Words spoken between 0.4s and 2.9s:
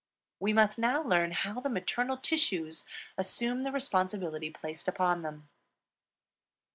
must now learn how the maternal tissues